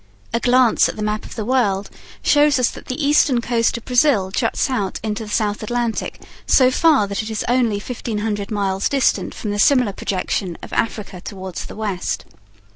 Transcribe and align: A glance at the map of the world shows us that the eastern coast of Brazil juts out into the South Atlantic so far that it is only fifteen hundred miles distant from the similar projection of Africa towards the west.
A 0.33 0.39
glance 0.39 0.89
at 0.89 0.95
the 0.95 1.03
map 1.03 1.25
of 1.25 1.35
the 1.35 1.45
world 1.45 1.91
shows 2.23 2.57
us 2.57 2.71
that 2.71 2.87
the 2.87 3.05
eastern 3.05 3.39
coast 3.39 3.77
of 3.77 3.85
Brazil 3.85 4.31
juts 4.31 4.67
out 4.67 4.99
into 5.03 5.25
the 5.25 5.29
South 5.29 5.61
Atlantic 5.61 6.19
so 6.47 6.71
far 6.71 7.05
that 7.07 7.21
it 7.21 7.29
is 7.29 7.45
only 7.47 7.79
fifteen 7.79 8.17
hundred 8.17 8.49
miles 8.49 8.89
distant 8.89 9.35
from 9.35 9.51
the 9.51 9.59
similar 9.59 9.93
projection 9.93 10.57
of 10.63 10.73
Africa 10.73 11.21
towards 11.21 11.65
the 11.67 11.75
west. 11.75 12.25